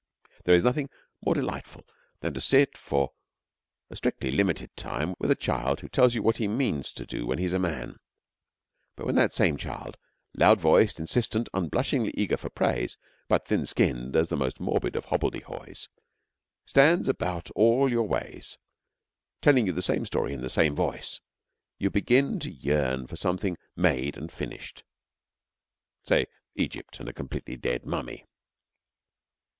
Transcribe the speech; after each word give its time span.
There 0.45 0.55
is 0.55 0.63
nothing 0.63 0.89
more 1.23 1.35
delightful 1.35 1.85
than 2.21 2.33
to 2.33 2.41
sit 2.41 2.75
for 2.75 3.11
a 3.91 3.95
strictly 3.95 4.31
limited 4.31 4.75
time 4.75 5.13
with 5.19 5.29
a 5.29 5.35
child 5.35 5.81
who 5.81 5.87
tells 5.87 6.15
you 6.15 6.23
what 6.23 6.37
he 6.37 6.47
means 6.47 6.91
to 6.93 7.05
do 7.05 7.27
when 7.27 7.37
he 7.37 7.45
is 7.45 7.53
a 7.53 7.59
man; 7.59 7.99
but 8.95 9.05
when 9.05 9.13
that 9.13 9.31
same 9.31 9.57
child, 9.57 9.97
loud 10.33 10.59
voiced, 10.59 10.99
insistent, 10.99 11.49
unblushingly 11.53 12.11
eager 12.17 12.35
for 12.35 12.49
praise, 12.49 12.97
but 13.27 13.45
thin 13.45 13.63
skinned 13.67 14.15
as 14.15 14.29
the 14.29 14.35
most 14.35 14.59
morbid 14.59 14.95
of 14.95 15.05
hobbledehoys, 15.05 15.87
stands 16.65 17.07
about 17.07 17.51
all 17.51 17.87
your 17.87 18.07
ways 18.07 18.57
telling 19.39 19.67
you 19.67 19.71
the 19.71 19.83
same 19.83 20.07
story 20.07 20.33
in 20.33 20.41
the 20.41 20.49
same 20.49 20.73
voice, 20.75 21.19
you 21.77 21.91
begin 21.91 22.39
to 22.39 22.49
yearn 22.49 23.05
for 23.05 23.17
something 23.17 23.55
made 23.75 24.17
and 24.17 24.31
finished 24.31 24.83
say 26.01 26.25
Egypt 26.55 26.99
and 26.99 27.07
a 27.07 27.13
completely 27.13 27.55
dead 27.55 27.85
mummy. 27.85 28.25